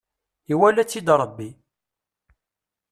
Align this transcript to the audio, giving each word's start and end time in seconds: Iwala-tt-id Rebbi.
Iwala-tt-id 0.53 1.07
Rebbi. 1.19 1.49